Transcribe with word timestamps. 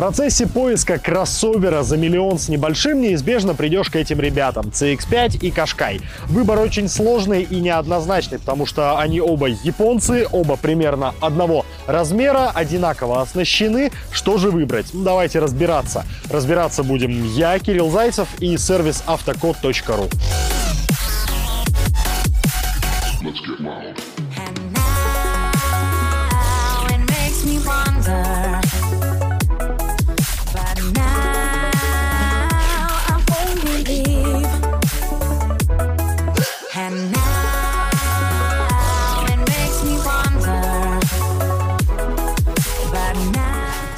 процессе 0.00 0.46
поиска 0.46 0.98
кроссовера 0.98 1.82
за 1.82 1.98
миллион 1.98 2.38
с 2.38 2.48
небольшим 2.48 3.02
неизбежно 3.02 3.54
придешь 3.54 3.90
к 3.90 3.96
этим 3.96 4.18
ребятам 4.18 4.68
CX-5 4.68 5.40
и 5.42 5.50
Кашкай. 5.50 6.00
Выбор 6.24 6.58
очень 6.58 6.88
сложный 6.88 7.42
и 7.42 7.60
неоднозначный, 7.60 8.38
потому 8.38 8.64
что 8.64 8.98
они 8.98 9.20
оба 9.20 9.48
японцы, 9.48 10.26
оба 10.32 10.56
примерно 10.56 11.14
одного 11.20 11.66
размера, 11.86 12.50
одинаково 12.54 13.20
оснащены. 13.20 13.92
Что 14.10 14.38
же 14.38 14.50
выбрать? 14.50 14.86
Ну, 14.94 15.02
давайте 15.02 15.38
разбираться. 15.38 16.06
Разбираться 16.30 16.82
будем 16.82 17.22
я, 17.34 17.58
Кирилл 17.58 17.90
Зайцев 17.90 18.28
и 18.40 18.56
сервис 18.56 19.04
автокод.ру. 19.06 20.08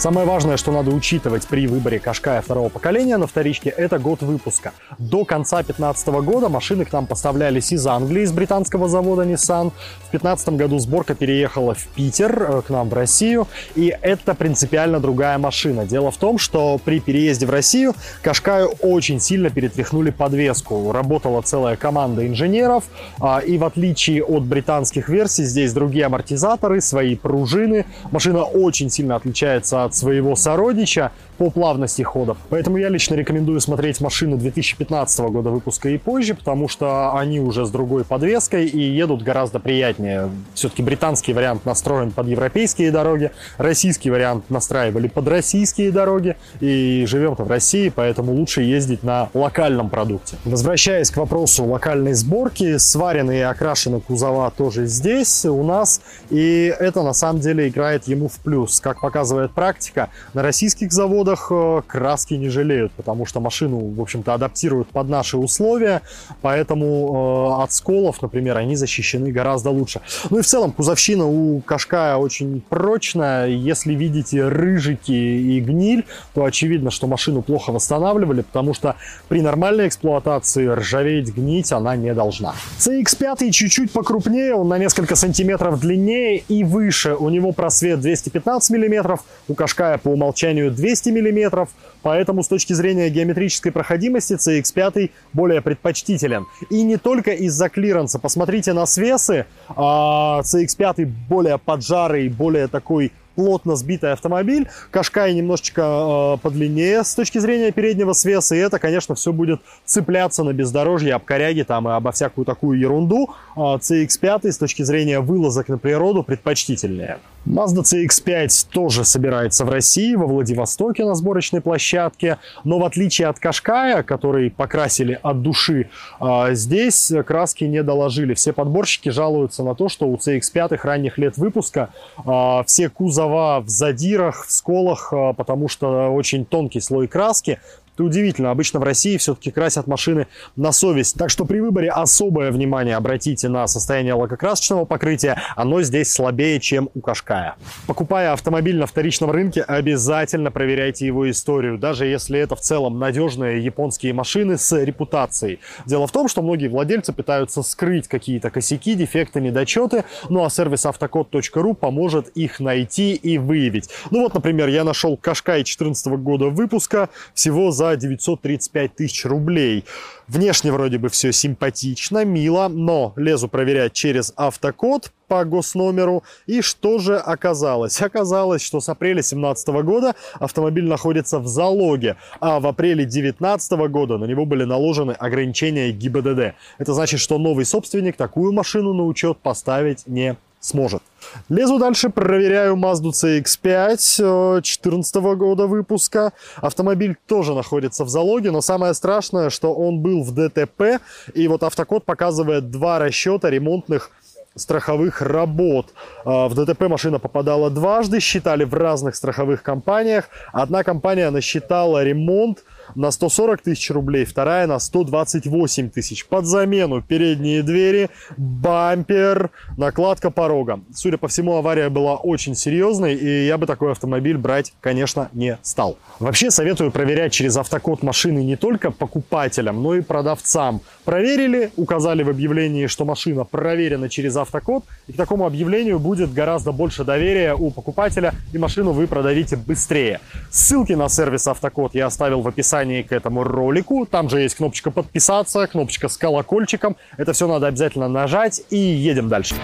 Самое 0.03 0.27
важное, 0.27 0.57
что 0.57 0.73
надо 0.73 0.91
учитывать 0.91 1.47
при 1.47 1.69
выборе 1.69 2.01
Кашкая 2.01 2.43
второго 2.43 2.69
поколения 2.69 3.19
на 3.19 3.29
вторичке, 3.29 3.71
это 3.71 4.01
год 4.01 4.21
выпуска. 4.21 4.73
До 4.99 5.25
конца 5.25 5.59
2015 5.59 6.09
года 6.25 6.49
машины 6.49 6.85
к 6.85 6.93
нам 6.93 7.07
поставлялись 7.07 7.71
из 7.71 7.87
Англии, 7.87 8.23
из 8.25 8.33
британского 8.33 8.89
завода 8.89 9.23
Nissan. 9.23 9.71
В 9.99 10.11
2015 10.11 10.49
году 10.57 10.81
сборка 10.81 11.15
переехала 11.15 11.75
в 11.75 11.87
Питер, 11.87 12.43
э, 12.43 12.63
к 12.63 12.71
нам 12.71 12.89
в 12.89 12.95
Россию, 12.95 13.47
и 13.77 13.97
это 14.03 14.35
принципиально 14.35 14.99
другая 14.99 15.39
машина. 15.39 15.87
Дело 15.87 16.11
в 16.11 16.17
том, 16.17 16.37
что 16.37 16.81
при 16.85 16.99
переезде 16.99 17.47
в 17.47 17.51
Россию 17.51 17.95
Кашкаю 18.23 18.71
очень 18.81 19.21
сильно 19.21 19.51
перетряхнули 19.51 20.11
подвеску. 20.11 20.91
Работала 20.91 21.43
целая 21.43 21.77
команда 21.77 22.27
инженеров, 22.27 22.83
а, 23.21 23.39
и 23.39 23.57
в 23.57 23.63
отличие 23.63 24.25
от 24.25 24.43
британских 24.43 25.09
версий, 25.09 25.45
здесь 25.45 25.73
другие 25.73 26.07
амортизаторы, 26.07 26.81
свои 26.81 27.15
пружины. 27.15 27.87
Машина 28.11 28.43
очень 28.43 28.91
сильно 28.91 29.15
отличается 29.15 29.85
от 29.85 29.92
от 29.93 29.97
своего 29.97 30.35
сородича 30.37 31.13
по 31.39 31.51
плавности 31.51 32.03
ходов. 32.03 32.37
Поэтому 32.49 32.79
я 32.79 32.89
лично 32.89 33.15
рекомендую 33.15 33.61
смотреть 33.61 34.01
машину 34.01 34.37
2015 34.37 35.21
года 35.31 35.51
выпуска 35.51 35.89
и 35.89 35.99
позже, 35.99 36.35
потому 36.35 36.69
что 36.69 37.17
они 37.17 37.41
уже 37.41 37.67
с 37.67 37.71
другой 37.71 38.05
подвеской 38.05 38.67
и 38.67 38.81
едут 38.81 39.23
гораздо 39.23 39.59
приятнее. 39.59 40.31
Все-таки 40.55 40.83
британский 40.83 41.33
вариант 41.33 41.67
настроен 41.67 42.11
под 42.11 42.29
европейские 42.29 42.91
дороги, 42.91 43.33
российский 43.59 44.11
вариант 44.11 44.51
настраивали 44.51 45.09
под 45.09 45.29
российские 45.29 45.91
дороги, 45.91 46.37
и 46.61 47.05
живем-то 47.07 47.45
в 47.45 47.49
России, 47.49 47.93
поэтому 47.95 48.33
лучше 48.33 48.63
ездить 48.63 49.03
на 49.03 49.29
локальном 49.35 49.91
продукте. 49.91 50.37
Возвращаясь 50.45 51.11
к 51.11 51.17
вопросу 51.17 51.65
локальной 51.65 52.15
сборки, 52.15 52.79
сварены 52.79 53.39
и 53.39 53.41
окрашены 53.41 54.01
кузова 54.01 54.51
тоже 54.57 54.87
здесь 54.87 55.45
у 55.45 55.63
нас, 55.63 56.01
и 56.31 56.73
это 56.79 57.03
на 57.03 57.13
самом 57.13 57.41
деле 57.41 57.69
играет 57.69 58.07
ему 58.07 58.29
в 58.29 58.39
плюс. 58.39 58.81
Как 58.81 59.01
показывает 59.01 59.51
практика, 59.51 59.72
практика. 59.73 60.11
На 60.35 60.43
российских 60.43 60.93
заводах 60.93 61.49
э, 61.51 61.83
краски 61.87 62.35
не 62.35 62.51
жалеют, 62.51 62.93
потому 62.93 63.25
что 63.27 63.41
машину, 63.41 63.79
в 63.79 64.01
общем-то, 64.01 64.35
адаптируют 64.35 64.89
под 64.89 65.09
наши 65.09 65.39
условия, 65.39 66.03
поэтому 66.43 67.57
э, 67.59 67.63
от 67.63 67.73
сколов, 67.73 68.21
например, 68.21 68.59
они 68.59 68.77
защищены 68.77 69.33
гораздо 69.33 69.71
лучше. 69.71 70.01
Ну 70.31 70.39
и 70.39 70.43
в 70.43 70.47
целом 70.47 70.73
кузовщина 70.73 71.25
у 71.25 71.61
Кашкая 71.61 72.17
очень 72.17 72.63
прочная. 72.69 73.49
Если 73.49 73.95
видите 73.95 74.47
рыжики 74.49 75.13
и 75.13 75.61
гниль, 75.61 76.05
то 76.35 76.45
очевидно, 76.45 76.91
что 76.91 77.07
машину 77.07 77.41
плохо 77.43 77.73
восстанавливали, 77.73 78.43
потому 78.43 78.75
что 78.75 78.97
при 79.29 79.41
нормальной 79.41 79.89
эксплуатации 79.89 80.67
ржаветь, 80.67 81.35
гнить 81.35 81.73
она 81.73 81.97
не 81.97 82.13
должна. 82.13 82.55
CX-5 82.79 83.51
чуть-чуть 83.51 83.91
покрупнее, 83.91 84.55
он 84.55 84.69
на 84.69 84.79
несколько 84.79 85.17
сантиметров 85.17 85.81
длиннее 85.81 86.43
и 86.49 86.63
выше. 86.63 87.15
У 87.15 87.31
него 87.31 87.53
просвет 87.53 88.01
215 88.01 88.71
миллиметров, 88.71 89.21
у 89.49 89.55
Кашкая 89.63 89.97
по 89.97 90.09
умолчанию 90.09 90.73
200 90.73 91.11
мм, 91.11 91.69
поэтому 92.03 92.43
с 92.43 92.49
точки 92.49 92.73
зрения 92.73 93.09
геометрической 93.11 93.71
проходимости 93.71 94.33
CX5 94.33 95.13
более 95.33 95.61
предпочтителен. 95.61 96.47
И 96.69 96.83
не 96.83 96.97
только 96.97 97.31
из-за 97.31 97.69
клиренса. 97.69 98.19
Посмотрите 98.19 98.73
на 98.73 98.87
свесы, 98.87 99.47
а, 99.69 100.41
CX5 100.43 101.07
более 101.29 101.59
поджарый, 101.59 102.29
более 102.29 102.67
такой 102.67 103.13
плотно 103.35 103.77
сбитый 103.77 104.13
автомобиль. 104.13 104.69
Кашкай 104.91 105.35
немножечко 105.35 106.37
э, 106.37 106.43
подлиннее 106.43 107.05
с 107.05 107.15
точки 107.15 107.39
зрения 107.39 107.73
переднего 107.73 108.13
свеса. 108.13 108.55
И 108.55 108.59
это, 108.59 108.79
конечно, 108.79 109.15
все 109.15 109.33
будет 109.33 109.61
цепляться 109.85 110.45
на 110.45 110.53
бездорожье, 110.53 111.15
об 111.15 111.25
коряги 111.25 111.63
там 111.63 111.89
и 111.89 111.93
обо 111.93 112.13
всякую 112.13 112.45
такую 112.45 112.79
ерунду. 112.79 113.31
Э, 113.57 113.61
CX-5 113.61 114.53
с 114.53 114.59
точки 114.59 114.83
зрения 114.83 115.21
вылазок 115.21 115.69
на 115.69 115.79
природу 115.79 116.23
предпочтительнее. 116.23 117.19
Mazda 117.47 117.83
CX-5 117.83 118.69
тоже 118.71 119.05
собирается 119.05 119.65
в 119.65 119.69
России, 119.69 120.15
во 120.15 120.27
Владивостоке 120.27 121.05
на 121.05 121.15
сборочной 121.15 121.61
площадке. 121.61 122.39
Но 122.63 122.79
в 122.79 122.85
отличие 122.85 123.29
от 123.29 123.39
Кашкая, 123.41 124.03
который 124.05 124.51
покрасили 124.51 125.19
от 125.23 125.43
души, 125.43 125.89
э, 126.21 126.55
здесь 126.55 127.13
краски 127.27 127.65
не 127.65 127.83
доложили. 127.83 128.35
Все 128.35 128.53
подборщики 128.53 129.09
жалуются 129.09 129.65
на 129.65 129.75
то, 129.75 129.89
что 129.89 130.07
у 130.07 130.17
CX-5 130.17 130.79
ранних 130.83 131.19
лет 131.19 131.37
выпуска 131.37 131.91
э, 132.25 132.63
все 132.67 132.89
кузовы 132.89 133.22
кузова 133.23 133.61
в 133.61 133.69
задирах, 133.69 134.47
в 134.47 134.53
сколах, 134.53 135.13
а, 135.13 135.33
потому 135.33 135.69
что 135.69 136.09
очень 136.09 136.45
тонкий 136.45 136.81
слой 136.81 137.07
краски. 137.07 137.61
Это 137.95 138.05
удивительно. 138.05 138.51
Обычно 138.51 138.81
в 138.81 138.85
России 138.85 139.19
все-таки 139.19 139.51
красят 139.51 139.87
машины 139.87 140.27
на 140.57 140.73
совесть. 140.73 141.17
Так 141.19 141.29
что 141.29 141.45
при 141.45 141.61
выборе 141.61 141.91
особое 141.91 142.51
внимание 142.51 142.97
обратите 142.97 143.49
на 143.51 143.67
состояние 143.67 144.15
лакокрасочного 144.15 144.87
покрытия. 144.87 145.43
Оно 145.57 145.83
здесь 145.83 146.11
слабее, 146.11 146.59
чем 146.59 146.89
у 146.95 147.01
Кашкая. 147.01 147.57
Покупая 147.87 148.33
автомобиль 148.33 148.79
на 148.79 148.87
вторичном 148.87 149.31
рынке, 149.31 149.61
обязательно 149.61 150.51
проверяйте 150.51 151.07
его 151.07 151.31
историю, 151.31 151.77
даже 151.77 152.07
если 152.07 152.39
это 152.41 152.57
в 152.57 152.61
целом 152.61 152.99
надежные 152.99 153.63
японские 153.63 154.15
машины 154.15 154.57
с 154.57 154.75
репутацией. 154.83 155.61
Дело 155.85 156.07
в 156.07 156.13
том, 156.13 156.29
что 156.29 156.41
многие 156.41 156.69
владельцы 156.69 157.13
пытаются 157.13 157.63
скрыть 157.63 158.09
какие-то 158.09 158.49
косяки, 158.49 158.95
дефекты, 158.95 159.41
недочеты, 159.41 160.05
ну 160.31 160.45
а 160.45 160.51
сервис 160.51 160.87
автокод.ру 160.87 161.75
поможет 161.75 162.29
их 162.29 162.59
найти 162.59 163.15
и 163.15 163.37
выявить. 163.37 163.91
Ну 164.11 164.23
вот, 164.23 164.33
например, 164.33 164.69
я 164.69 164.85
нашел 164.85 165.19
Кашкай 165.19 165.59
2014 165.59 166.07
года 166.23 166.47
выпуска 166.47 167.11
всего 167.35 167.71
за 167.71 167.82
за 167.83 167.97
935 167.97 168.95
тысяч 168.95 169.25
рублей. 169.25 169.85
Внешне 170.29 170.71
вроде 170.71 170.99
бы 170.99 171.09
все 171.09 171.33
симпатично, 171.33 172.25
мило, 172.25 172.69
но 172.69 173.13
лезу 173.17 173.49
проверять 173.49 173.93
через 173.93 174.33
автокод 174.37 175.11
по 175.27 175.45
госномеру. 175.45 176.23
И 176.47 176.61
что 176.61 176.99
же 176.99 177.17
оказалось? 177.17 178.01
Оказалось, 178.01 178.63
что 178.63 178.81
с 178.81 178.89
апреля 178.89 179.17
2017 179.17 179.69
года 179.83 180.15
автомобиль 180.39 180.85
находится 180.85 181.41
в 181.41 181.49
залоге, 181.49 182.17
а 182.39 182.61
в 182.61 182.69
апреле 182.69 183.05
2019 183.05 183.73
года 183.91 184.17
на 184.17 184.27
него 184.27 184.47
были 184.47 184.63
наложены 184.63 185.13
ограничения 185.13 185.91
ГИБДД. 185.91 186.55
Это 186.79 186.95
значит, 186.95 187.19
что 187.19 187.39
новый 187.39 187.65
собственник 187.65 188.17
такую 188.17 188.53
машину 188.53 188.95
на 188.95 189.05
учет 189.05 189.39
поставить 189.39 190.07
не 190.07 190.37
сможет. 190.63 191.03
Лезу 191.49 191.79
дальше, 191.79 192.09
проверяю 192.09 192.77
Mazda 192.77 193.11
CX-5 193.11 194.61
2014 194.61 195.15
года 195.37 195.67
выпуска. 195.67 196.33
Автомобиль 196.57 197.17
тоже 197.27 197.55
находится 197.55 198.05
в 198.05 198.09
залоге, 198.09 198.51
но 198.51 198.61
самое 198.61 198.95
страшное, 198.95 199.51
что 199.51 199.75
он 199.75 200.01
был 200.01 200.23
в 200.23 200.33
ДТП, 200.33 201.01
и 201.35 201.49
вот 201.49 201.63
автокод 201.63 202.05
показывает 202.05 202.71
два 202.71 202.99
расчета 202.99 203.51
ремонтных 203.51 204.11
страховых 204.55 205.23
работ. 205.23 205.87
А, 206.25 206.49
в 206.49 206.55
ДТП 206.55 206.83
машина 206.83 207.19
попадала 207.19 207.71
дважды, 207.71 208.21
считали 208.21 208.65
в 208.65 208.75
разных 208.75 209.17
страховых 209.17 209.63
компаниях. 209.63 210.29
Одна 210.53 210.85
компания 210.85 211.31
насчитала 211.31 212.05
ремонт 212.05 212.65
на 212.95 213.11
140 213.11 213.63
тысяч 213.63 213.91
рублей, 213.91 214.25
вторая 214.25 214.67
на 214.67 214.79
128 214.79 215.91
тысяч. 215.91 216.27
Под 216.27 216.47
замену 216.47 217.03
передние 217.03 217.63
двери, 217.63 218.11
бампер, 218.37 219.51
накладка 219.77 220.31
порога. 220.31 220.81
Судя 220.95 221.19
по 221.19 221.29
всему, 221.29 221.57
авария 221.57 221.89
была 221.89 222.17
очень 222.17 222.55
серьезной, 222.55 223.15
и 223.15 223.47
я 223.47 223.59
бы 223.59 223.67
такой 223.67 223.93
автомобиль 223.93 224.37
брать, 224.37 224.73
конечно, 224.81 225.29
не 225.33 225.59
стал. 225.63 225.99
Вообще 226.19 226.51
советую 226.51 226.91
проверять 226.91 227.33
через 227.33 227.57
автокод 227.57 228.03
машины 228.03 228.45
не 228.45 228.57
только 228.57 228.91
покупателям, 228.91 229.83
но 229.83 229.95
и 229.95 230.01
продавцам. 230.01 230.81
Проверили, 231.05 231.73
указали 231.77 232.23
в 232.23 232.29
объявлении, 232.29 232.87
что 232.87 233.05
машина 233.05 233.45
проверена 233.45 234.09
через 234.09 234.37
автокод, 234.37 234.85
и 235.07 235.13
к 235.13 235.17
такому 235.17 235.47
объявлению 235.47 235.99
будет 235.99 236.33
гораздо 236.33 236.73
больше 236.73 237.05
доверия 237.05 237.55
у 237.55 237.71
покупателя, 237.71 238.35
и 238.53 238.59
машину 238.59 238.93
вы 238.93 239.07
продадите 239.07 239.57
быстрее. 239.57 240.21
Ссылки 240.51 240.93
на 240.93 241.09
сервис 241.09 241.47
автокод 241.47 241.95
я 241.95 242.07
оставил 242.07 242.43
в 242.43 242.49
описании 242.49 242.82
описании 242.83 243.03
к 243.03 243.13
этому 243.13 243.45
ролику. 243.45 244.07
Там 244.07 244.29
же 244.29 244.41
есть 244.41 244.57
кнопочка 244.57 244.91
подписаться, 244.91 245.67
кнопочка 245.67 246.09
с 246.09 246.17
колокольчиком. 246.17 246.97
Это 247.17 247.33
все 247.33 247.47
надо 247.47 247.69
обязательно 247.69 248.09
нажать 248.09 248.63
и 248.71 248.77
едем 248.77 249.29
дальше. 249.29 249.55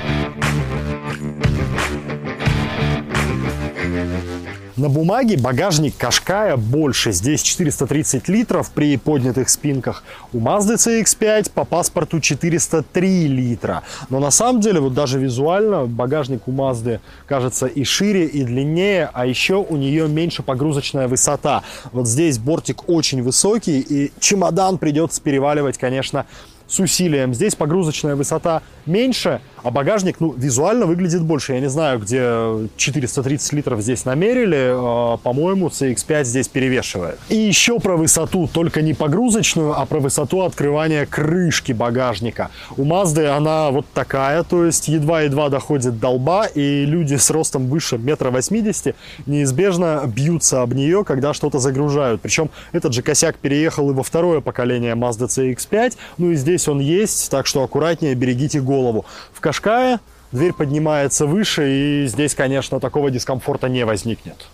На 4.78 4.88
бумаге 4.88 5.36
багажник 5.36 5.96
Кашкая 5.96 6.56
больше. 6.56 7.10
Здесь 7.10 7.42
430 7.42 8.28
литров 8.28 8.70
при 8.70 8.96
поднятых 8.96 9.48
спинках. 9.48 10.04
У 10.32 10.38
Mazda 10.38 10.76
CX-5 10.76 11.50
по 11.52 11.64
паспорту 11.64 12.20
403 12.20 13.26
литра. 13.26 13.82
Но 14.08 14.20
на 14.20 14.30
самом 14.30 14.60
деле, 14.60 14.78
вот 14.78 14.94
даже 14.94 15.18
визуально, 15.18 15.86
багажник 15.86 16.46
у 16.46 16.52
Mazda 16.52 17.00
кажется 17.26 17.66
и 17.66 17.82
шире, 17.82 18.26
и 18.26 18.44
длиннее, 18.44 19.10
а 19.12 19.26
еще 19.26 19.54
у 19.54 19.76
нее 19.76 20.06
меньше 20.06 20.44
погрузочная 20.44 21.08
высота. 21.08 21.64
Вот 21.90 22.06
здесь 22.06 22.38
бортик 22.38 22.88
очень 22.88 23.20
высокий, 23.20 23.80
и 23.80 24.12
чемодан 24.20 24.78
придется 24.78 25.20
переваливать, 25.20 25.76
конечно, 25.76 26.24
с 26.68 26.78
усилием. 26.78 27.34
Здесь 27.34 27.54
погрузочная 27.54 28.14
высота 28.14 28.62
меньше, 28.86 29.40
а 29.62 29.70
багажник, 29.70 30.20
ну, 30.20 30.32
визуально 30.32 30.86
выглядит 30.86 31.22
больше. 31.22 31.54
Я 31.54 31.60
не 31.60 31.68
знаю, 31.68 31.98
где 31.98 32.68
430 32.76 33.52
литров 33.52 33.80
здесь 33.80 34.04
намерили. 34.04 34.72
А, 34.72 35.16
по-моему, 35.16 35.68
CX-5 35.68 36.24
здесь 36.24 36.48
перевешивает. 36.48 37.18
И 37.28 37.36
еще 37.36 37.80
про 37.80 37.96
высоту, 37.96 38.48
только 38.52 38.82
не 38.82 38.94
погрузочную, 38.94 39.78
а 39.78 39.84
про 39.86 39.98
высоту 39.98 40.42
открывания 40.42 41.06
крышки 41.06 41.72
багажника. 41.72 42.50
У 42.76 42.84
Mazda 42.84 43.36
она 43.36 43.70
вот 43.70 43.86
такая, 43.94 44.42
то 44.42 44.64
есть 44.64 44.88
едва-едва 44.88 45.48
доходит 45.48 45.98
до 45.98 46.10
лба, 46.10 46.46
и 46.46 46.84
люди 46.84 47.16
с 47.16 47.30
ростом 47.30 47.66
выше 47.66 47.98
метра 47.98 48.30
восьмидесяти 48.30 48.94
неизбежно 49.26 50.02
бьются 50.06 50.62
об 50.62 50.74
нее, 50.74 51.04
когда 51.04 51.34
что-то 51.34 51.58
загружают. 51.58 52.20
Причем 52.20 52.50
этот 52.72 52.92
же 52.92 53.02
косяк 53.02 53.36
переехал 53.36 53.90
и 53.90 53.94
во 53.94 54.02
второе 54.02 54.40
поколение 54.40 54.94
Mazda 54.94 55.26
CX-5, 55.26 55.96
ну 56.18 56.30
и 56.30 56.34
здесь 56.34 56.57
он 56.66 56.80
есть, 56.80 57.30
так 57.30 57.46
что 57.46 57.62
аккуратнее 57.62 58.14
берегите 58.14 58.60
голову. 58.60 59.04
В 59.32 59.40
Кашкае 59.40 60.00
дверь 60.32 60.52
поднимается 60.52 61.26
выше, 61.26 61.70
и 61.70 62.06
здесь, 62.06 62.34
конечно, 62.34 62.80
такого 62.80 63.10
дискомфорта 63.10 63.68
не 63.68 63.84
возникнет. 63.84 64.48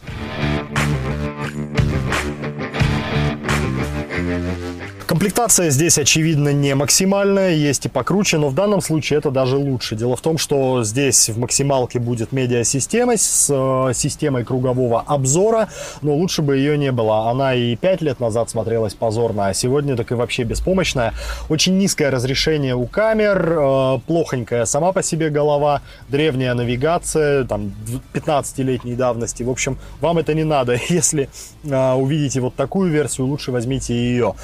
Комплектация 5.25 5.71
здесь, 5.71 5.97
очевидно, 5.97 6.53
не 6.53 6.75
максимальная, 6.75 7.55
есть 7.55 7.87
и 7.87 7.89
покруче, 7.89 8.37
но 8.37 8.51
в 8.51 8.55
данном 8.55 8.83
случае 8.83 9.21
это 9.21 9.31
даже 9.31 9.57
лучше. 9.57 9.97
Дело 9.97 10.17
в 10.17 10.21
том, 10.21 10.37
что 10.37 10.85
здесь 10.85 11.31
в 11.31 11.39
максималке 11.39 11.99
будет 11.99 12.33
медиасистема 12.33 13.17
с 13.17 13.49
э, 13.51 13.95
системой 13.95 14.45
кругового 14.45 15.01
обзора, 15.01 15.71
но 16.03 16.15
лучше 16.15 16.43
бы 16.43 16.59
ее 16.59 16.77
не 16.77 16.93
было. 16.93 17.31
Она 17.31 17.55
и 17.55 17.75
5 17.75 18.03
лет 18.03 18.21
назад 18.21 18.51
смотрелась 18.51 18.93
позорно, 18.93 19.47
а 19.47 19.55
сегодня 19.55 19.97
так 19.97 20.13
и 20.13 20.15
вообще 20.15 20.43
беспомощная. 20.43 21.15
Очень 21.49 21.79
низкое 21.79 22.11
разрешение 22.11 22.75
у 22.75 22.85
камер, 22.85 23.57
э, 23.59 23.99
плохонькая 24.07 24.67
сама 24.67 24.93
по 24.93 25.03
себе 25.03 25.31
голова, 25.31 25.81
древняя 26.11 26.53
навигация, 26.53 27.45
там 27.45 27.73
15-летней 28.13 28.95
давности. 28.95 29.43
В 29.43 29.49
общем, 29.49 29.79
вам 30.03 30.19
это 30.19 30.35
не 30.35 30.45
надо. 30.45 30.79
Если 30.91 31.31
э, 31.65 31.93
увидите 31.95 32.41
вот 32.41 32.57
такую 32.57 32.93
версию, 32.93 33.29
лучше 33.29 33.53
возьмите 33.53 33.95
ее 33.95 34.35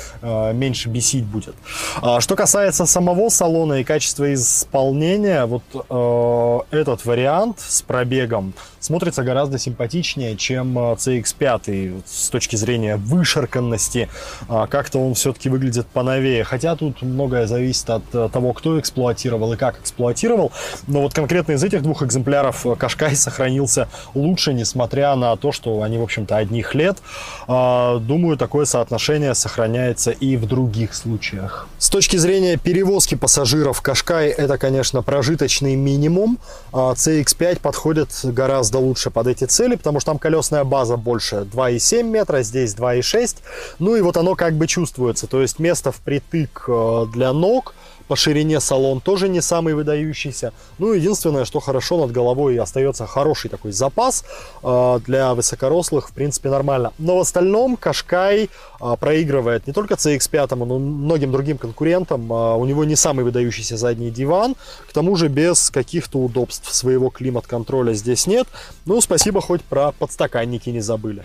меньше 0.70 0.88
бесить 0.88 1.24
будет. 1.24 1.54
А, 2.00 2.20
что 2.20 2.36
касается 2.36 2.86
самого 2.86 3.28
салона 3.28 3.80
и 3.80 3.84
качества 3.84 4.32
исполнения, 4.32 5.44
вот 5.46 5.62
э, 5.74 6.76
этот 6.76 7.04
вариант 7.04 7.58
с 7.58 7.82
пробегом 7.82 8.54
смотрится 8.80 9.22
гораздо 9.22 9.58
симпатичнее, 9.58 10.36
чем 10.36 10.76
CX-5 10.78 11.60
э, 11.66 12.00
с 12.06 12.30
точки 12.30 12.56
зрения 12.56 12.96
вышарканности. 12.96 14.08
А, 14.48 14.66
как-то 14.66 14.98
он 14.98 15.14
все-таки 15.14 15.48
выглядит 15.48 15.86
поновее. 15.86 16.42
Хотя 16.44 16.74
тут 16.74 17.02
многое 17.02 17.46
зависит 17.46 17.88
от 17.90 18.02
э, 18.14 18.28
того, 18.32 18.52
кто 18.52 18.80
эксплуатировал 18.80 19.52
и 19.52 19.56
как 19.56 19.78
эксплуатировал. 19.80 20.50
Но 20.86 21.02
вот 21.02 21.14
конкретно 21.14 21.52
из 21.52 21.62
этих 21.62 21.82
двух 21.82 22.02
экземпляров 22.02 22.66
Кашкай 22.78 23.14
сохранился 23.14 23.88
лучше, 24.14 24.54
несмотря 24.54 25.14
на 25.14 25.36
то, 25.36 25.52
что 25.52 25.82
они, 25.82 25.98
в 25.98 26.02
общем-то, 26.02 26.36
одних 26.36 26.74
лет. 26.74 26.98
А, 27.46 27.98
думаю, 27.98 28.38
такое 28.38 28.64
соотношение 28.64 29.34
сохраняется 29.34 30.10
и 30.10 30.36
в 30.36 30.46
других 30.46 30.94
случаях. 30.94 31.68
С 31.78 31.90
точки 31.90 32.16
зрения 32.16 32.56
перевозки 32.56 33.14
пассажиров, 33.14 33.82
Кашкай 33.82 34.28
это, 34.28 34.56
конечно, 34.56 35.02
прожиточный 35.02 35.76
минимум. 35.76 36.38
CX-5 36.72 37.56
а 37.56 37.60
подходит 37.60 38.08
гораздо 38.24 38.69
лучше 38.78 39.10
под 39.10 39.26
эти 39.26 39.44
цели, 39.44 39.76
потому 39.76 40.00
что 40.00 40.12
там 40.12 40.18
колесная 40.18 40.64
база 40.64 40.96
больше 40.96 41.46
2,7 41.52 42.02
метра, 42.02 42.42
здесь 42.42 42.74
2,6. 42.74 43.36
Ну 43.78 43.96
и 43.96 44.00
вот 44.00 44.16
оно 44.16 44.34
как 44.34 44.54
бы 44.54 44.66
чувствуется, 44.66 45.26
то 45.26 45.40
есть 45.40 45.58
место 45.58 45.92
впритык 45.92 46.64
э, 46.68 47.06
для 47.12 47.32
ног, 47.32 47.74
по 48.10 48.16
ширине 48.16 48.58
салон 48.58 49.00
тоже 49.00 49.28
не 49.28 49.40
самый 49.40 49.74
выдающийся. 49.74 50.52
Ну, 50.78 50.94
единственное, 50.94 51.44
что 51.44 51.60
хорошо 51.60 51.96
над 51.96 52.10
головой 52.10 52.58
остается 52.58 53.06
хороший 53.06 53.48
такой 53.50 53.70
запас. 53.70 54.24
Э, 54.64 54.98
для 55.06 55.32
высокорослых, 55.32 56.08
в 56.08 56.12
принципе, 56.12 56.50
нормально. 56.50 56.92
Но 56.98 57.18
в 57.18 57.20
остальном 57.20 57.76
Кашкай 57.76 58.50
э, 58.80 58.96
проигрывает 58.98 59.68
не 59.68 59.72
только 59.72 59.94
CX-5, 59.94 60.56
но 60.56 60.76
и 60.76 60.78
многим 60.80 61.30
другим 61.30 61.56
конкурентам. 61.56 62.32
Э, 62.32 62.56
у 62.56 62.64
него 62.64 62.84
не 62.84 62.96
самый 62.96 63.24
выдающийся 63.24 63.76
задний 63.76 64.10
диван. 64.10 64.56
К 64.88 64.92
тому 64.92 65.14
же 65.14 65.28
без 65.28 65.70
каких-то 65.70 66.18
удобств 66.18 66.74
своего 66.74 67.10
климат-контроля 67.10 67.92
здесь 67.92 68.26
нет. 68.26 68.48
Ну, 68.86 69.00
спасибо, 69.00 69.40
хоть 69.40 69.62
про 69.62 69.92
подстаканники 69.92 70.68
не 70.70 70.80
забыли. 70.80 71.22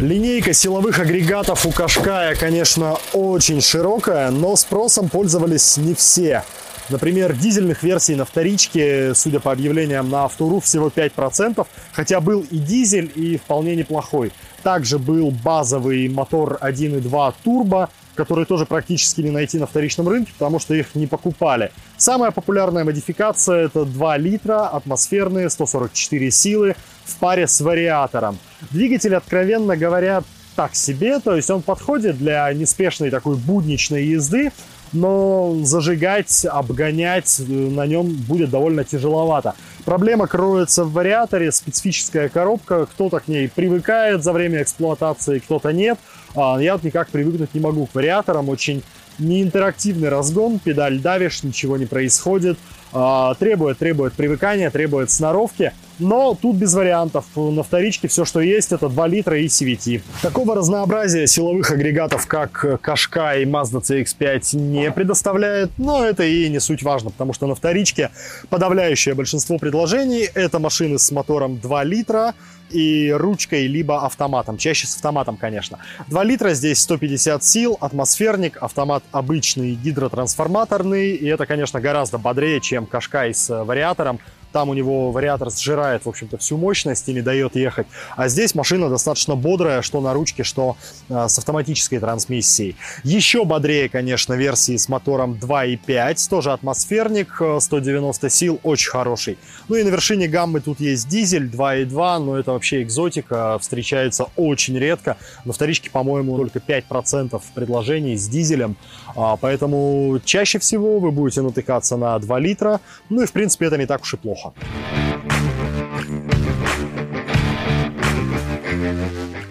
Линейка 0.00 0.52
силовых 0.52 0.98
агрегатов 0.98 1.64
у 1.64 1.70
Кашкая, 1.70 2.34
конечно, 2.34 2.98
очень 3.14 3.62
широкая, 3.62 4.30
но 4.30 4.54
спросом 4.54 5.08
пользовались 5.08 5.78
не 5.78 5.94
все. 5.94 6.44
Например, 6.90 7.32
дизельных 7.32 7.82
версий 7.82 8.14
на 8.14 8.26
вторичке, 8.26 9.14
судя 9.14 9.40
по 9.40 9.52
объявлениям 9.52 10.10
на 10.10 10.24
Автору, 10.24 10.60
всего 10.60 10.88
5%, 10.88 11.66
хотя 11.92 12.20
был 12.20 12.44
и 12.50 12.58
дизель, 12.58 13.10
и 13.14 13.38
вполне 13.38 13.74
неплохой. 13.74 14.32
Также 14.62 14.98
был 14.98 15.30
базовый 15.30 16.08
мотор 16.10 16.58
1.2 16.60 17.34
турбо, 17.42 17.88
который 18.16 18.44
тоже 18.44 18.66
практически 18.66 19.20
не 19.20 19.30
найти 19.30 19.58
на 19.58 19.66
вторичном 19.66 20.08
рынке, 20.08 20.32
потому 20.36 20.58
что 20.58 20.74
их 20.74 20.94
не 20.94 21.06
покупали. 21.06 21.70
Самая 21.96 22.30
популярная 22.32 22.84
модификация 22.84 23.66
это 23.66 23.84
2 23.84 24.16
литра, 24.16 24.66
атмосферные, 24.66 25.50
144 25.50 26.30
силы, 26.30 26.76
в 27.04 27.16
паре 27.16 27.46
с 27.46 27.60
вариатором. 27.60 28.38
Двигатель, 28.70 29.14
откровенно 29.14 29.76
говоря, 29.76 30.22
так 30.56 30.74
себе, 30.74 31.20
то 31.20 31.36
есть 31.36 31.50
он 31.50 31.62
подходит 31.62 32.18
для 32.18 32.52
неспешной 32.52 33.10
такой 33.10 33.36
будничной 33.36 34.04
езды, 34.04 34.50
но 34.92 35.54
зажигать, 35.62 36.46
обгонять 36.46 37.40
э, 37.40 37.52
на 37.52 37.86
нем 37.86 38.06
будет 38.06 38.50
довольно 38.50 38.82
тяжеловато. 38.82 39.54
Проблема 39.86 40.26
кроется 40.26 40.82
в 40.84 40.92
вариаторе, 40.92 41.52
специфическая 41.52 42.28
коробка, 42.28 42.86
кто-то 42.86 43.20
к 43.20 43.28
ней 43.28 43.48
привыкает 43.48 44.24
за 44.24 44.32
время 44.32 44.62
эксплуатации, 44.62 45.38
кто-то 45.38 45.72
нет. 45.72 45.96
А 46.34 46.58
я 46.60 46.72
вот 46.72 46.82
никак 46.82 47.08
привыкнуть 47.08 47.54
не 47.54 47.60
могу 47.60 47.86
к 47.86 47.94
вариаторам, 47.94 48.48
очень 48.48 48.82
неинтерактивный 49.20 50.08
разгон, 50.08 50.58
педаль 50.58 50.98
давишь, 50.98 51.44
ничего 51.44 51.76
не 51.76 51.86
происходит, 51.86 52.58
а, 52.92 53.34
требует, 53.34 53.78
требует 53.78 54.14
привыкания, 54.14 54.70
требует 54.70 55.12
сноровки. 55.12 55.72
Но 55.98 56.36
тут 56.40 56.56
без 56.56 56.74
вариантов. 56.74 57.24
На 57.34 57.62
вторичке 57.62 58.08
все, 58.08 58.24
что 58.24 58.40
есть, 58.40 58.72
это 58.72 58.88
2 58.88 59.06
литра 59.08 59.38
и 59.38 59.46
CVT. 59.46 60.02
Такого 60.22 60.54
разнообразия 60.54 61.26
силовых 61.26 61.70
агрегатов, 61.70 62.26
как 62.26 62.80
Кашка 62.82 63.38
и 63.38 63.44
Mazda 63.44 63.80
CX-5 63.80 64.56
не 64.56 64.90
предоставляет, 64.92 65.70
но 65.78 66.04
это 66.04 66.24
и 66.24 66.48
не 66.48 66.60
суть 66.60 66.82
важно, 66.82 67.10
потому 67.10 67.32
что 67.32 67.46
на 67.46 67.54
вторичке 67.54 68.10
подавляющее 68.50 69.14
большинство 69.14 69.58
предложений 69.58 70.28
это 70.34 70.58
машины 70.58 70.98
с 70.98 71.10
мотором 71.10 71.58
2 71.58 71.84
литра, 71.84 72.34
и 72.70 73.12
ручкой, 73.16 73.66
либо 73.66 74.04
автоматом. 74.04 74.58
Чаще 74.58 74.86
с 74.86 74.96
автоматом, 74.96 75.36
конечно. 75.36 75.78
2 76.08 76.24
литра, 76.24 76.52
здесь 76.54 76.80
150 76.80 77.44
сил, 77.44 77.78
атмосферник, 77.80 78.56
автомат 78.60 79.04
обычный, 79.12 79.74
гидротрансформаторный. 79.74 81.12
И 81.12 81.26
это, 81.26 81.46
конечно, 81.46 81.80
гораздо 81.80 82.18
бодрее, 82.18 82.60
чем 82.60 82.86
Кашкай 82.86 83.34
с 83.34 83.64
вариатором. 83.64 84.18
Там 84.56 84.70
у 84.70 84.74
него 84.74 85.12
вариатор 85.12 85.50
сжирает, 85.50 86.06
в 86.06 86.08
общем-то, 86.08 86.38
всю 86.38 86.56
мощность 86.56 87.06
и 87.10 87.12
не 87.12 87.20
дает 87.20 87.56
ехать. 87.56 87.86
А 88.16 88.28
здесь 88.28 88.54
машина 88.54 88.88
достаточно 88.88 89.34
бодрая, 89.34 89.82
что 89.82 90.00
на 90.00 90.14
ручке, 90.14 90.44
что 90.44 90.78
э, 91.10 91.28
с 91.28 91.38
автоматической 91.38 91.98
трансмиссией. 91.98 92.74
Еще 93.04 93.44
бодрее, 93.44 93.90
конечно, 93.90 94.32
версии 94.32 94.78
с 94.78 94.88
мотором 94.88 95.34
2.5, 95.34 96.30
тоже 96.30 96.52
атмосферник, 96.52 97.38
190 97.60 98.30
сил, 98.30 98.58
очень 98.62 98.90
хороший. 98.90 99.36
Ну 99.68 99.76
и 99.76 99.82
на 99.82 99.88
вершине 99.88 100.26
гаммы 100.26 100.60
тут 100.60 100.80
есть 100.80 101.06
дизель 101.06 101.50
2.2, 101.50 102.18
но 102.20 102.38
это 102.38 102.52
вообще 102.52 102.82
экзотика, 102.82 103.58
встречается 103.60 104.28
очень 104.36 104.78
редко. 104.78 105.18
На 105.44 105.52
вторичке, 105.52 105.90
по-моему, 105.90 106.34
только 106.34 106.60
5% 106.60 107.42
предложений 107.54 108.16
с 108.16 108.26
дизелем, 108.26 108.76
а, 109.14 109.36
поэтому 109.36 110.18
чаще 110.24 110.58
всего 110.58 110.98
вы 110.98 111.10
будете 111.10 111.42
натыкаться 111.42 111.98
на 111.98 112.18
2 112.18 112.38
литра, 112.38 112.80
ну 113.10 113.22
и 113.22 113.26
в 113.26 113.32
принципе 113.32 113.66
это 113.66 113.76
не 113.76 113.84
так 113.84 114.00
уж 114.00 114.14
и 114.14 114.16
плохо. 114.16 114.45
Hoffman. 114.46 115.05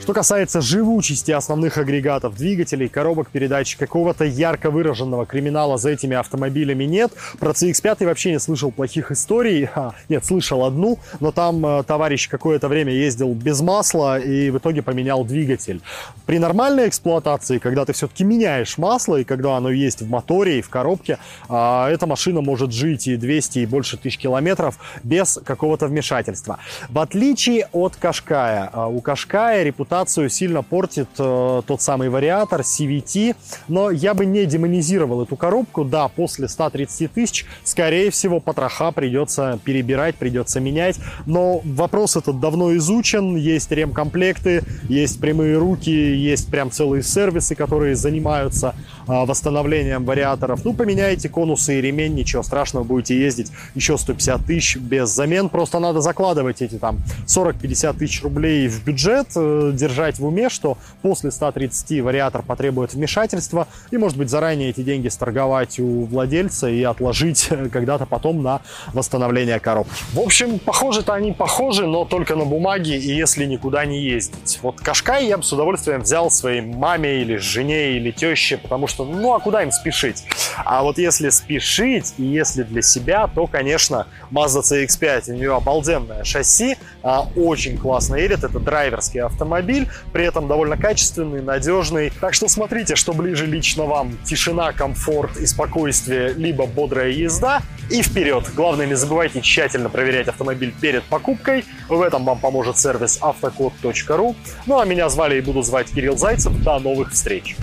Что 0.05 0.13
касается 0.13 0.62
живучести 0.62 1.31
основных 1.31 1.79
агрегатов 1.79 2.35
двигателей, 2.35 2.89
коробок 2.89 3.29
передач, 3.29 3.75
какого-то 3.75 4.24
ярко 4.24 4.69
выраженного 4.69 5.25
криминала 5.25 5.79
за 5.79 5.89
этими 5.89 6.15
автомобилями 6.15 6.83
нет. 6.83 7.12
Про 7.39 7.53
CX-5 7.53 8.05
вообще 8.05 8.33
не 8.33 8.39
слышал 8.39 8.69
плохих 8.69 9.09
историй. 9.09 9.67
А, 9.74 9.95
нет, 10.07 10.24
слышал 10.24 10.63
одну, 10.63 11.00
но 11.19 11.31
там 11.31 11.65
э, 11.65 11.81
товарищ 11.81 12.29
какое-то 12.29 12.67
время 12.67 12.93
ездил 12.93 13.33
без 13.33 13.62
масла 13.62 14.19
и 14.19 14.51
в 14.51 14.59
итоге 14.59 14.83
поменял 14.83 15.25
двигатель. 15.25 15.81
При 16.27 16.38
нормальной 16.38 16.88
эксплуатации, 16.88 17.57
когда 17.57 17.83
ты 17.83 17.93
все-таки 17.93 18.24
меняешь 18.24 18.77
масло 18.77 19.15
и 19.15 19.24
когда 19.24 19.57
оно 19.57 19.71
есть 19.71 20.03
в 20.03 20.07
моторе 20.07 20.59
и 20.59 20.62
в 20.62 20.69
коробке, 20.69 21.17
э, 21.50 21.88
эта 21.89 22.05
машина 22.05 22.41
может 22.41 22.71
жить 22.71 23.07
и 23.07 23.17
200 23.17 23.57
и 23.57 23.65
больше 23.65 23.97
тысяч 23.97 24.19
километров 24.19 24.77
без 25.03 25.39
какого-то 25.43 25.88
вмешательства. 25.88 26.59
В 26.89 27.00
отличие 27.00 27.69
от 27.71 27.95
Кашкая, 27.95 28.69
э, 28.71 28.85
у 28.85 29.01
Кашкая 29.01 29.63
репутацию 29.96 30.30
сильно 30.30 30.62
портит 30.62 31.08
э, 31.18 31.62
тот 31.66 31.82
самый 31.82 32.10
вариатор 32.10 32.62
CVT, 32.62 33.36
но 33.70 33.92
я 33.92 34.14
бы 34.14 34.25
не 34.25 34.46
демонизировал 34.46 35.24
эту 35.24 35.38
коробку. 35.38 35.86
Да, 35.86 36.10
после 36.10 36.50
130 36.50 37.12
тысяч, 37.14 37.46
скорее 37.64 38.12
всего, 38.12 38.42
потроха 38.42 38.92
придется 38.92 39.58
перебирать, 39.64 40.16
придется 40.16 40.60
менять, 40.60 41.00
но 41.25 41.62
вопрос 41.64 42.18
этот 42.18 42.40
давно 42.40 42.75
изучен, 42.75 43.38
есть 43.38 43.72
ремкомплекты, 43.72 44.64
есть 44.90 45.20
прямые 45.22 45.58
руки, 45.58 45.90
есть 45.90 46.50
прям 46.52 46.72
целые 46.72 47.02
сервисы, 47.02 47.56
которые 47.56 47.96
занимаются 47.96 48.75
восстановлением 49.07 50.05
вариаторов. 50.05 50.63
Ну, 50.65 50.74
поменяйте 50.74 51.29
конусы 51.29 51.79
и 51.79 51.81
ремень, 51.81 52.13
ничего 52.13 52.43
страшного, 52.43 52.83
будете 52.83 53.17
ездить 53.19 53.51
еще 53.74 53.97
150 53.97 54.45
тысяч 54.45 54.77
без 54.77 55.09
замен. 55.09 55.50
Просто 55.50 55.79
надо 55.79 56.01
закладывать 56.01 56.62
эти 56.62 56.75
там 56.75 57.00
40-50 57.27 57.97
тысяч 57.97 58.24
рублей 58.24 58.67
в 58.67 58.83
бюджет, 58.83 59.27
э, 59.35 59.71
держать 59.74 60.19
в 60.19 60.25
уме, 60.25 60.50
что 60.50 60.77
после 61.01 61.31
130 61.31 62.01
вариатор 62.01 62.41
потребует 62.41 62.93
вмешательства, 62.93 63.67
и, 63.91 63.97
может 63.97 64.17
быть, 64.17 64.29
заранее 64.29 64.69
эти 64.69 64.81
деньги 64.81 65.07
сторговать 65.07 65.79
у 65.79 66.05
владельца 66.05 66.69
и 66.69 66.83
отложить 66.83 67.50
когда-то 67.71 68.05
потом 68.05 68.43
на 68.43 68.62
восстановление 68.93 69.59
коробки. 69.59 70.03
В 70.13 70.19
общем, 70.19 70.59
похожи-то 70.59 71.13
они 71.13 71.31
похожи, 71.31 71.85
но 71.85 72.05
только 72.05 72.35
на 72.35 72.45
бумаге 72.45 72.97
и 72.97 73.15
если 73.15 73.45
никуда 73.45 73.85
не 73.85 74.01
ездить. 74.01 74.59
Вот 74.62 74.79
Кашкай 74.81 75.27
я 75.27 75.38
бы 75.38 75.43
с 75.43 75.51
удовольствием 75.53 76.01
взял 76.01 76.29
своей 76.31 76.62
маме 76.62 77.21
или 77.21 77.38
жене 77.38 77.97
или 77.97 78.12
теще, 78.12 78.57
потому 78.57 78.88
что, 78.88 78.95
ну, 79.04 79.34
а 79.34 79.40
куда 79.40 79.64
им 79.64 79.72
спешить? 79.72 80.24
А 80.64 80.84
вот 80.84 80.98
если 80.98 81.30
спешить 81.30 82.14
и 82.18 82.24
если 82.24 82.64
для 82.64 82.82
себя, 82.82 83.28
то, 83.28 83.48
конечно, 83.48 84.08
Mazda 84.32 84.62
CX-5, 84.62 85.32
у 85.32 85.34
нее 85.34 85.56
обалденное 85.56 86.24
шасси, 86.24 86.78
а, 87.04 87.28
очень 87.36 87.78
классно 87.78 88.16
едет, 88.16 88.44
это 88.44 88.60
драйверский 88.60 89.22
автомобиль, 89.22 89.88
при 90.14 90.25
этом 90.25 90.48
довольно 90.48 90.78
качественный, 90.78 91.42
надежный. 91.42 92.12
Так 92.22 92.34
что 92.34 92.48
смотрите, 92.48 92.96
что 92.96 93.14
ближе 93.14 93.46
лично 93.46 93.86
вам. 93.86 94.18
Тишина, 94.24 94.72
комфорт 94.72 95.38
и 95.38 95.46
спокойствие, 95.46 96.34
либо 96.34 96.66
бодрая 96.66 97.10
езда 97.10 97.62
и 97.90 98.02
вперед. 98.02 98.50
Главное, 98.56 98.86
не 98.86 98.96
забывайте 98.96 99.42
тщательно 99.42 99.90
проверять 99.90 100.28
автомобиль 100.28 100.74
перед 100.80 101.04
покупкой. 101.04 101.66
В 101.90 102.02
этом 102.02 102.25
вам 102.25 102.40
поможет 102.40 102.78
сервис 102.78 103.20
автокод.ру. 103.22 104.36
Ну 104.66 104.80
а 104.80 104.86
меня 104.86 105.10
звали 105.10 105.38
и 105.38 105.42
буду 105.42 105.62
звать 105.62 105.92
Кирилл 105.92 106.18
Зайцев. 106.18 106.54
До 106.64 106.80
новых 106.80 107.12
встреч! 107.12 107.56